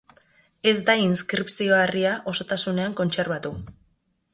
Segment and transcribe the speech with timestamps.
[0.71, 3.59] Ez da inskripzio-harria osotasunean kontserbatu.